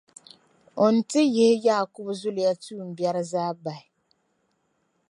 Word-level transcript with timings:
o 0.83 0.85
ni 0.93 1.01
ti 1.09 1.21
yihi 1.35 1.61
Yaakubu 1.65 2.11
zuliya 2.21 2.53
tuumbiɛri 2.63 3.23
zaa 3.31 3.51
bahi. 3.63 3.85